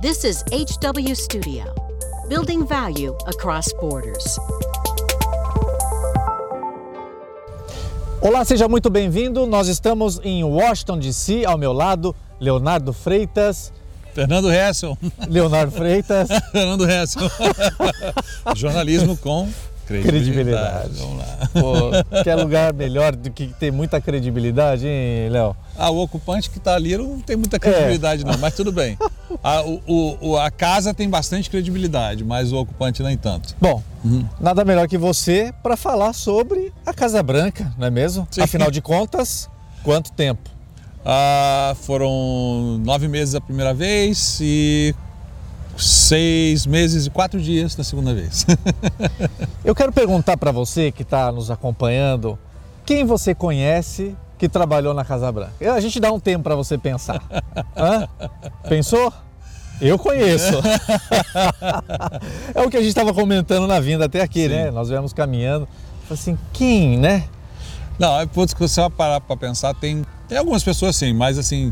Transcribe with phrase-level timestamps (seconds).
[0.00, 1.64] This is HW Studio,
[2.26, 4.38] building value across borders.
[8.22, 9.46] Olá, seja muito bem-vindo.
[9.46, 11.44] Nós estamos em Washington, D.C.
[11.44, 13.74] Ao meu lado, Leonardo Freitas.
[14.14, 14.96] Fernando Hessel.
[15.28, 16.30] Leonardo Freitas.
[16.50, 17.30] Fernando Hessel.
[18.56, 19.50] Jornalismo com
[19.86, 20.08] credibilidade.
[20.08, 20.94] credibilidade.
[20.94, 21.50] Vamos lá.
[21.52, 25.54] Pô, quer lugar melhor do que ter muita credibilidade, hein, Léo?
[25.76, 28.24] Ah, o ocupante que está ali não tem muita credibilidade, é.
[28.24, 28.96] não, mas tudo bem.
[29.42, 33.54] A, o, o, a casa tem bastante credibilidade, mas o ocupante nem tanto.
[33.60, 34.26] Bom, uhum.
[34.40, 38.26] nada melhor que você para falar sobre a Casa Branca, não é mesmo?
[38.30, 38.42] Sim.
[38.42, 39.48] Afinal de contas,
[39.82, 40.50] quanto tempo?
[41.04, 44.94] Ah, foram nove meses a primeira vez e
[45.78, 48.44] seis meses e quatro dias da segunda vez.
[49.64, 52.38] Eu quero perguntar para você que está nos acompanhando,
[52.84, 55.52] quem você conhece que trabalhou na Casa Branca?
[55.60, 57.22] A gente dá um tempo para você pensar.
[57.76, 58.08] Hã?
[58.66, 59.12] Pensou?
[59.78, 60.54] Eu conheço.
[62.54, 64.56] é o que a gente estava comentando na vinda até aqui, né?
[64.56, 64.64] Sim.
[64.64, 64.70] né?
[64.70, 65.68] Nós viemos caminhando.
[66.10, 67.24] Assim, quem, né?
[67.98, 71.70] Não, é, putz, se você parar para pensar, tem, tem algumas pessoas assim, mas assim,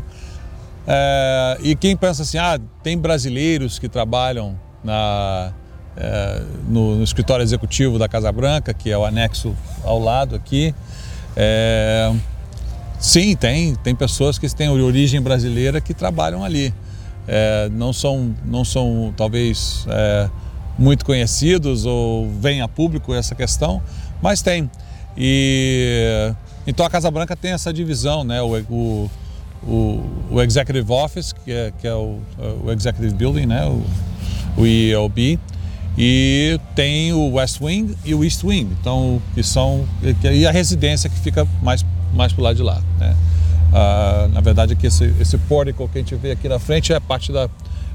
[0.87, 5.51] é, e quem pensa assim, ah, tem brasileiros que trabalham na,
[5.97, 10.73] é, no, no, escritório executivo da Casa Branca, que é o anexo ao lado aqui.
[11.35, 12.13] É,
[12.99, 16.73] sim, tem, tem pessoas que têm origem brasileira que trabalham ali.
[17.27, 20.29] É, não, são, não são talvez é,
[20.77, 23.81] muito conhecidos ou vem a público essa questão,
[24.21, 24.69] mas tem.
[25.17, 26.33] E
[26.65, 28.41] então a Casa Branca tem essa divisão, né?
[28.41, 29.09] o, o
[29.63, 32.19] o, o Executive Office, que é, que é o,
[32.63, 33.65] o, Executive Building, né?
[33.65, 33.83] o,
[34.61, 35.39] o ELB,
[35.97, 39.85] e tem o West Wing e o East Wing, então que são
[40.23, 43.15] e a residência que fica mais mais para o lado de lá, né?
[43.73, 46.99] Ah, na verdade aqui esse esse pórtico que a gente vê aqui na frente é
[46.99, 47.47] parte da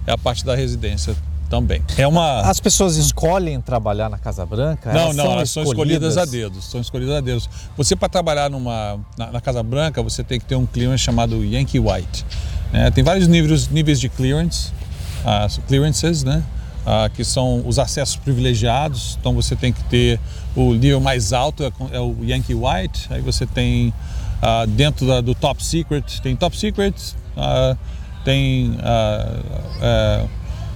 [0.07, 1.17] é a parte da residência
[1.49, 1.83] também.
[1.97, 2.41] É uma...
[2.41, 4.93] As pessoas escolhem trabalhar na Casa Branca?
[4.93, 6.61] Não, elas não, são elas são escolhidas a dedo.
[6.61, 7.43] São escolhidas a dedo.
[7.77, 11.45] Você, para trabalhar numa, na, na, Casa Branca, você tem que ter um clearance chamado
[11.45, 12.27] Yankee White.
[12.73, 12.91] Né?
[12.91, 14.73] Tem vários níveis, níveis de clearance,
[15.25, 16.43] uh, clearances, né?
[16.85, 19.17] Uh, que são os acessos privilegiados.
[19.19, 20.21] Então você tem que ter
[20.55, 23.07] o nível mais alto, é, é o Yankee White.
[23.09, 26.95] Aí você tem uh, dentro da, do Top Secret, tem Top Secret,
[28.23, 28.77] tem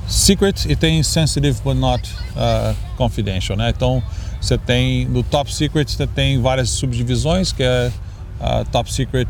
[0.08, 3.70] secret e tem sensitive but not uh, confidential, né?
[3.70, 4.02] Então
[4.40, 7.92] você tem no top secret você tem várias subdivisões que é
[8.40, 9.28] uh, top secret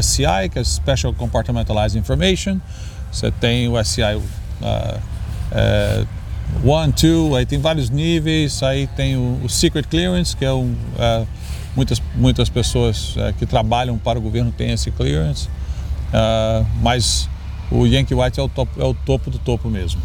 [0.00, 2.58] SCI que é Special Compartmentalized Information.
[3.10, 4.20] Você tem o SCI
[5.52, 6.06] uh,
[6.68, 8.62] one, two, aí tem vários níveis.
[8.62, 11.26] Aí tem o, o secret clearance que é um, uh,
[11.74, 15.48] muitas muitas pessoas uh, que trabalham para o governo têm esse clearance,
[16.82, 17.28] mas
[17.70, 20.00] o Yankee White é o topo, é o topo do topo mesmo.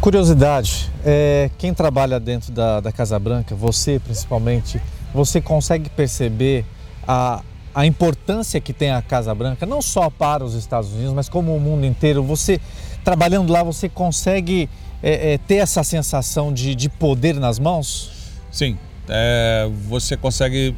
[0.00, 4.80] Curiosidade, é, quem trabalha dentro da, da Casa Branca, você principalmente,
[5.12, 6.64] você consegue perceber
[7.06, 7.42] a,
[7.74, 11.54] a importância que tem a Casa Branca, não só para os Estados Unidos, mas como
[11.54, 12.22] o mundo inteiro.
[12.22, 12.58] Você,
[13.04, 14.68] trabalhando lá, você consegue
[15.02, 18.10] é, é, ter essa sensação de, de poder nas mãos?
[18.50, 18.78] Sim,
[19.08, 20.74] é, você consegue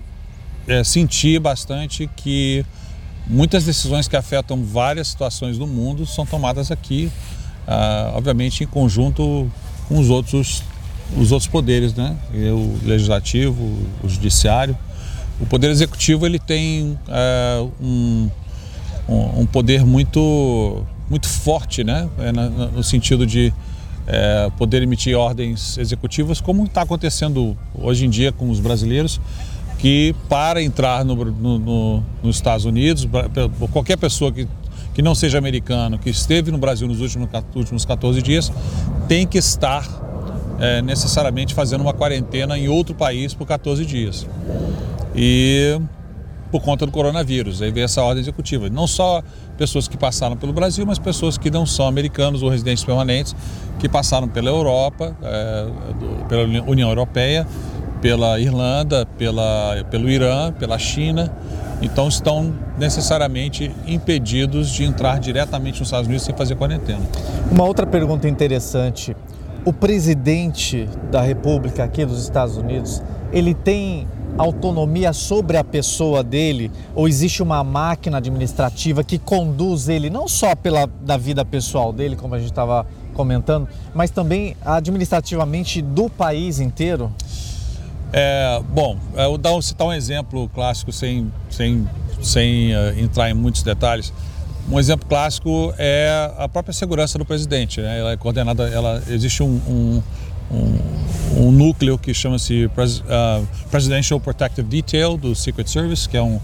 [0.66, 2.64] é, sentir bastante que
[3.26, 7.10] Muitas decisões que afetam várias situações do mundo são tomadas aqui,
[7.66, 9.50] ah, obviamente em conjunto
[9.88, 10.62] com os outros,
[11.16, 12.16] os outros poderes, né?
[12.32, 13.62] o legislativo,
[14.02, 14.76] o judiciário.
[15.40, 18.28] O poder executivo ele tem ah, um,
[19.08, 22.08] um, poder muito, muito forte, né?
[22.18, 23.52] É, no sentido de
[24.06, 29.20] é, poder emitir ordens executivas, como está acontecendo hoje em dia com os brasileiros
[29.78, 33.06] que para entrar no, no, no, nos Estados Unidos,
[33.72, 34.48] qualquer pessoa que,
[34.94, 38.52] que não seja americano, que esteve no Brasil nos últimos, últimos 14 dias,
[39.08, 39.84] tem que estar
[40.60, 44.24] é, necessariamente fazendo uma quarentena em outro país por 14 dias.
[45.16, 45.78] E
[46.52, 48.68] por conta do coronavírus, aí veio essa ordem executiva.
[48.68, 49.22] Não só
[49.58, 53.34] pessoas que passaram pelo Brasil, mas pessoas que não são americanos ou residentes permanentes,
[53.78, 55.66] que passaram pela Europa, é,
[56.28, 57.46] pela União Europeia
[58.02, 61.32] pela Irlanda, pela, pelo Irã, pela China,
[61.80, 67.00] então estão necessariamente impedidos de entrar diretamente nos Estados Unidos sem fazer quarentena.
[67.50, 69.16] Uma outra pergunta interessante:
[69.64, 73.00] o presidente da República aqui dos Estados Unidos,
[73.32, 74.08] ele tem
[74.38, 80.54] autonomia sobre a pessoa dele ou existe uma máquina administrativa que conduz ele não só
[80.54, 86.60] pela da vida pessoal dele, como a gente estava comentando, mas também administrativamente do país
[86.60, 87.12] inteiro?
[88.12, 91.88] É, bom, eu vou citar um exemplo clássico sem, sem,
[92.20, 94.12] sem uh, entrar em muitos detalhes.
[94.70, 97.80] Um exemplo clássico é a própria segurança do presidente.
[97.80, 97.98] Né?
[97.98, 100.02] Ela é coordenada, ela existe um, um,
[100.52, 106.22] um, um núcleo que chama-se Pres, uh, Presidential Protective Detail do Secret Service, que é
[106.22, 106.38] um,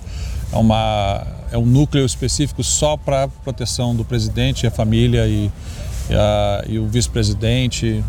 [0.53, 5.51] é uma, é um núcleo específico só para proteção do presidente, a família e,
[6.09, 8.03] e, a, e o vice-presidente,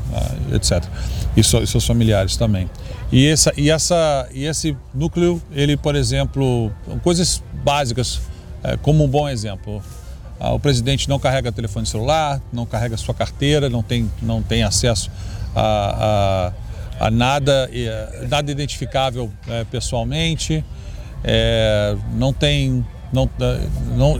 [0.53, 0.85] etc.
[1.35, 2.69] E, so, e, seus familiares também.
[3.11, 6.71] E, essa, e, essa, e esse núcleo, ele, por exemplo,
[7.03, 8.21] coisas básicas,
[8.63, 9.81] é, como um bom exemplo.
[10.39, 14.63] Ah, o presidente não carrega telefone celular, não carrega sua carteira, não tem, não tem
[14.63, 15.11] acesso
[15.55, 16.51] a,
[16.99, 17.69] a, a nada,
[18.29, 20.63] nada identificável é, pessoalmente,
[21.23, 22.85] é, não tem.
[23.11, 23.27] Não,
[23.97, 24.19] não,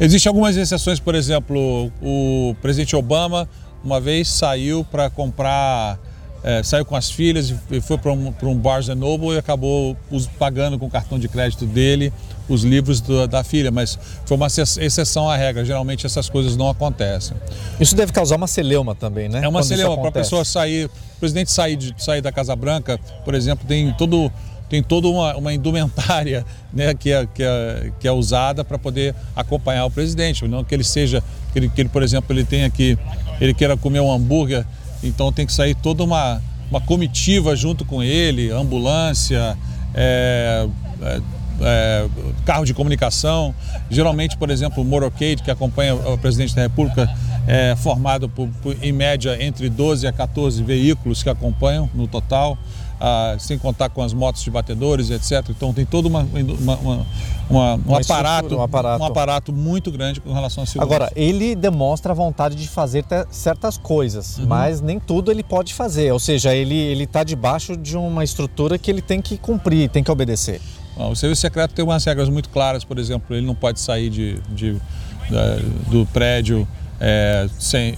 [0.00, 3.46] Existem algumas exceções, por exemplo, o presidente Obama
[3.84, 5.98] uma vez saiu para comprar
[6.44, 9.96] é, saiu com as filhas e foi para um, um Barnes Noble e acabou
[10.38, 12.12] pagando com o cartão de crédito dele
[12.46, 15.64] os livros do, da filha, mas foi uma exceção à regra.
[15.64, 17.34] Geralmente essas coisas não acontecem.
[17.80, 19.40] Isso deve causar uma celeuma também, né?
[19.42, 22.54] É uma Quando celeuma para a pessoa sair, o presidente sair, de, sair da Casa
[22.54, 24.30] Branca, por exemplo, tem todo
[24.68, 29.14] tem toda uma, uma indumentária né, que, é, que, é, que é usada para poder
[29.36, 30.46] acompanhar o presidente.
[30.48, 32.98] Não que ele seja, que ele, que ele, por exemplo, ele tenha que,
[33.40, 34.66] ele queira comer um hambúrguer
[35.04, 39.56] então tem que sair toda uma, uma comitiva junto com ele, ambulância,
[39.94, 40.66] é,
[41.02, 41.20] é,
[41.60, 42.08] é,
[42.44, 43.54] carro de comunicação.
[43.90, 47.08] Geralmente, por exemplo, o motorcade, que acompanha o presidente da República,
[47.46, 52.58] é formado por, por, em média entre 12 a 14 veículos que acompanham no total
[53.06, 55.46] ah, sem contar com as motos de batedores, etc.
[55.50, 56.94] Então tem todo uma, uma, uma,
[57.50, 60.94] uma um, aparato, um, aparato, um aparato muito grande com relação à segurança.
[60.94, 64.46] Agora, ele demonstra a vontade de fazer certas coisas, uhum.
[64.46, 66.12] mas nem tudo ele pode fazer.
[66.12, 70.10] Ou seja, ele está debaixo de uma estrutura que ele tem que cumprir, tem que
[70.10, 70.62] obedecer.
[70.96, 74.40] O serviço secreto tem umas regras muito claras, por exemplo, ele não pode sair de,
[74.48, 74.80] de, de
[75.90, 76.66] do prédio
[77.06, 77.94] é, sem,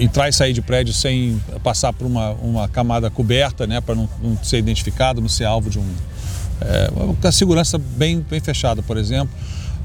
[0.00, 4.08] entrar e sair de prédio sem passar por uma, uma camada coberta, né, para não,
[4.20, 5.86] não, ser identificado, não ser alvo de um.
[6.60, 9.32] É, uma segurança bem, bem fechada, por exemplo.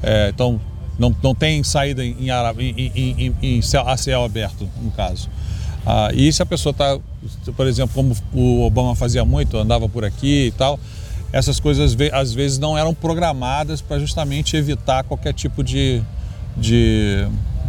[0.02, 0.60] É, então,
[0.98, 2.16] não, não tem saída em,
[2.58, 5.30] em, em, em, céu, a céu aberto, no caso.
[5.86, 6.98] Ah, e se a pessoa está,
[7.56, 10.80] por exemplo, como o Obama fazia muito, andava por aqui e tal,
[11.32, 16.02] essas coisas às vezes não eram programadas para justamente evitar qualquer tipo de,
[16.56, 17.24] de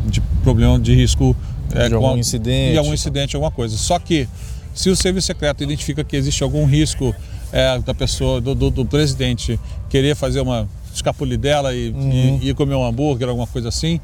[0.06, 1.36] de problema de risco
[1.74, 2.72] é, de algum a, incidente.
[2.72, 3.78] De algum incidente, alguma coisa.
[3.78, 4.28] Só que
[4.74, 7.16] se o serviço secreto identifica que existe algum risco
[7.52, 9.60] é, da pessoa, do, do, do, presidente,
[9.90, 12.40] querer fazer uma escapulir dela e, uhum.
[12.42, 14.00] e, e, comer um hambúrguer, alguma coisa assim,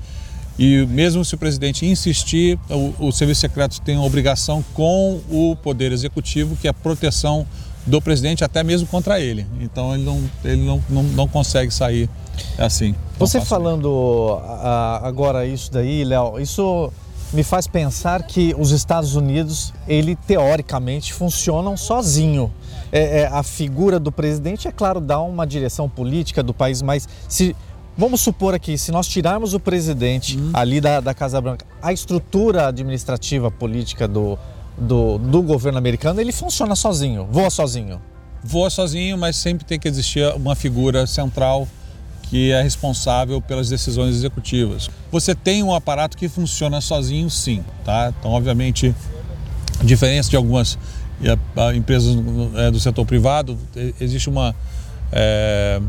[0.57, 5.55] e mesmo se o presidente insistir, o, o serviço secreto tem a obrigação com o
[5.55, 7.45] poder executivo, que é a proteção
[7.85, 9.45] do presidente, até mesmo contra ele.
[9.59, 12.09] Então ele não, ele não, não, não consegue sair
[12.57, 12.95] assim.
[13.17, 14.39] Você falando
[15.01, 16.91] agora isso daí, Léo, isso
[17.33, 22.51] me faz pensar que os Estados Unidos, ele teoricamente funcionam sozinho.
[22.91, 27.07] É, é, a figura do presidente, é claro, dá uma direção política do país, mas
[27.29, 27.55] se
[27.97, 30.49] vamos supor aqui, se nós tirarmos o presidente hum.
[30.53, 34.37] ali da, da Casa Branca, a estrutura administrativa política do,
[34.77, 38.01] do, do governo americano, ele funciona sozinho, voa sozinho.
[38.43, 41.67] Voa sozinho, mas sempre tem que existir uma figura central
[42.31, 44.89] que é responsável pelas decisões executivas.
[45.11, 48.13] Você tem um aparato que funciona sozinho, sim, tá?
[48.17, 48.95] Então, obviamente,
[49.77, 50.77] a diferença de algumas
[51.75, 52.15] empresas
[52.55, 53.57] é, do setor privado,
[53.99, 54.55] existe uma
[55.11, 55.81] é,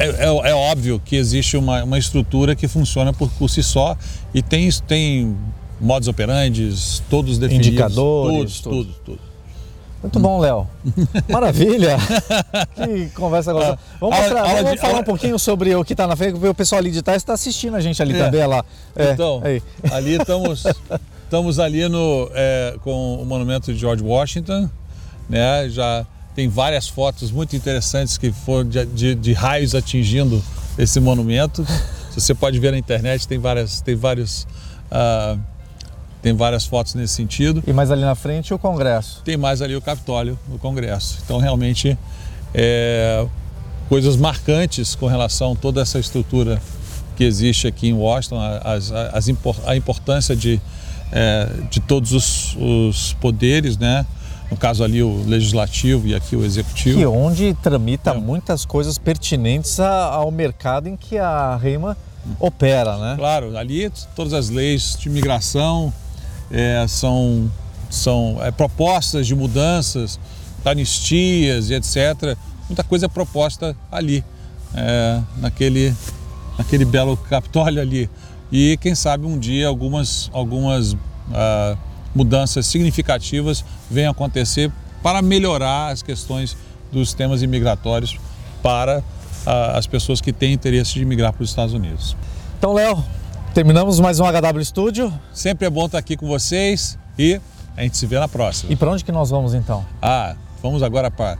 [0.00, 3.96] é, é, óbvio que existe uma, uma estrutura que funciona por, por si só
[4.34, 5.36] e tem, tem
[5.80, 7.68] modos operandes, todos definidos.
[7.68, 8.60] Indicadores.
[8.60, 9.35] Tudo, tudo, tudo.
[10.02, 10.66] Muito bom, Léo.
[11.28, 11.96] Maravilha!
[12.74, 13.78] que conversa gostosa.
[14.00, 16.54] Vamos, mostrar, vamos de, falar um pouquinho sobre o que está na frente, porque o
[16.54, 18.24] pessoal ali de trás está assistindo a gente ali é.
[18.24, 18.64] também, lá.
[18.94, 19.62] É, então, aí.
[19.90, 20.64] ali estamos,
[21.24, 24.70] estamos ali no, é, com o monumento de George Washington,
[25.28, 25.68] né?
[25.70, 30.42] Já tem várias fotos muito interessantes que foram de, de, de raios atingindo
[30.78, 31.66] esse monumento.
[32.14, 34.46] Você pode ver na internet, tem várias, tem vários...
[34.90, 35.55] Uh,
[36.26, 37.62] tem várias fotos nesse sentido.
[37.64, 39.22] E mais ali na frente o Congresso?
[39.24, 41.20] Tem mais ali o Capitólio, o Congresso.
[41.24, 41.96] Então, realmente,
[42.52, 43.24] é,
[43.88, 46.60] coisas marcantes com relação a toda essa estrutura
[47.14, 49.28] que existe aqui em Washington, as, as,
[49.64, 50.60] a importância de,
[51.12, 54.04] é, de todos os, os, poderes, né?
[54.50, 56.98] no caso ali o legislativo e aqui o executivo.
[56.98, 58.14] Que onde tramita é.
[58.14, 61.96] muitas coisas pertinentes ao mercado em que a Reima
[62.40, 63.14] opera, né?
[63.16, 65.92] Claro, ali todas as leis de imigração,
[66.50, 67.50] é, são,
[67.90, 70.18] são é, propostas de mudanças,
[70.64, 72.36] anistias e etc.
[72.68, 74.24] Muita coisa é proposta ali,
[74.74, 75.94] é, naquele,
[76.58, 78.10] naquele belo Capitólio ali.
[78.50, 81.78] e quem sabe um dia algumas, algumas uh,
[82.14, 84.70] mudanças significativas venham acontecer
[85.02, 86.56] para melhorar as questões
[86.90, 88.18] dos temas imigratórios
[88.62, 92.16] para uh, as pessoas que têm interesse de migrar para os Estados Unidos.
[92.58, 93.04] Então, Léo,
[93.56, 95.10] terminamos mais um HW Studio.
[95.32, 97.40] Sempre é bom estar aqui com vocês e
[97.74, 98.70] a gente se vê na próxima.
[98.70, 99.82] E para onde que nós vamos então?
[100.02, 101.38] Ah, vamos agora para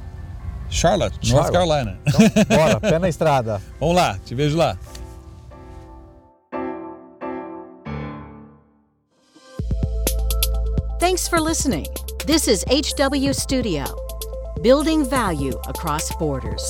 [0.70, 1.98] Charlotte, Charlotte, North Carolina.
[2.06, 3.60] Então, bora, pé na estrada.
[3.78, 4.78] Vamos lá, te vejo lá.
[10.98, 11.86] Thanks for listening.
[12.26, 13.84] This is HW Studio,
[14.62, 16.64] building value across borders.